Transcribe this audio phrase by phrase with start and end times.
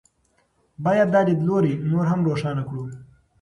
[0.83, 2.83] باید دا لیدلوری نور هم روښانه کړو.